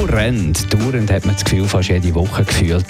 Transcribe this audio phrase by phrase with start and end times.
[0.00, 2.86] Dauernd, dauernd hat man das Gefühl, fast jede Woche gefühlt,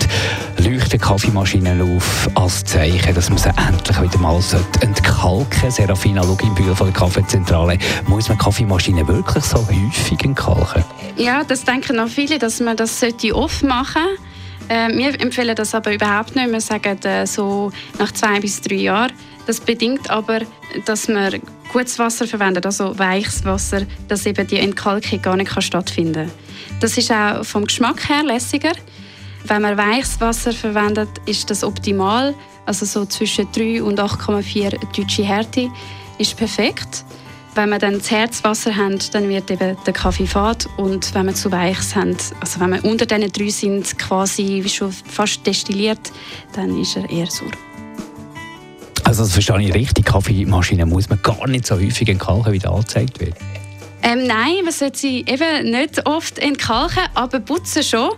[0.59, 4.41] leuchten Kaffeemaschinen auf als Zeichen, dass man sie endlich wieder mal
[4.81, 5.71] entkalken sollte.
[5.73, 7.79] Serafina Loginbühl von der Kaffeezentrale.
[8.07, 10.85] Muss man Kaffeemaschinen wirklich so häufig entkalken?
[11.17, 13.03] Ja, das denken noch viele, dass man das
[13.33, 14.03] oft machen
[14.69, 14.93] sollte.
[14.93, 16.53] Äh, wir empfehlen das aber überhaupt nicht.
[16.53, 19.13] Wir sagen äh, so nach zwei bis drei Jahren.
[19.49, 20.43] Das bedingt aber,
[20.85, 21.41] dass man
[21.73, 26.33] gutes Wasser verwendet, also weiches Wasser, dass eben die Entkalkung gar nicht stattfinden kann.
[26.81, 28.73] Das ist auch vom Geschmack her lässiger.
[29.45, 32.35] Wenn man weiches Wasser verwendet, ist das optimal.
[32.67, 35.71] Also so zwischen 3 und 8,4 deutsche Härte
[36.19, 37.05] ist perfekt.
[37.55, 41.35] Wenn wir dann das Herzwasser haben, dann wird eben der Kaffee fad und wenn wir
[41.35, 46.13] zu weiches haben, also wenn wir unter diesen drei sind, quasi schon fast destilliert,
[46.55, 47.51] dann ist er eher sauer.
[49.11, 52.71] Also das verstehe ich richtig, Kaffeemaschine muss man gar nicht so häufig entkalken, wie da
[52.71, 53.35] angezeigt wird?
[54.05, 58.11] Ähm, nein, man sollte sie eben nicht oft entkalken, aber putzen schon.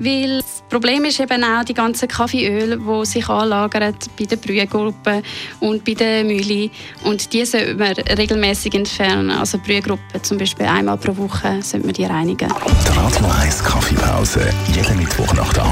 [0.00, 5.22] Weil das Problem ist eben auch die ganzen Kaffeeöl, die sich anlagern bei den Brühgruppen
[5.60, 6.72] und bei den Mühlen.
[7.04, 9.30] Und die sollten wir regelmäßig entfernen.
[9.30, 12.48] Also Brühgruppen zum Beispiel einmal pro Woche sollten wir die reinigen.
[12.48, 15.71] Die Radio 1 Kaffeepause, jeden Mittwoch nach der